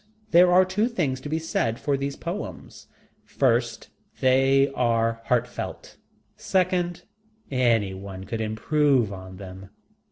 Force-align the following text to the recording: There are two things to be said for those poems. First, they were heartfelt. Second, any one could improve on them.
There 0.31 0.51
are 0.51 0.65
two 0.65 0.87
things 0.87 1.21
to 1.21 1.29
be 1.29 1.37
said 1.37 1.77
for 1.79 1.95
those 1.95 2.15
poems. 2.15 2.87
First, 3.23 3.89
they 4.19 4.73
were 4.75 5.19
heartfelt. 5.25 5.97
Second, 6.35 7.03
any 7.51 7.93
one 7.93 8.23
could 8.23 8.41
improve 8.41 9.13
on 9.13 9.37
them. 9.37 9.69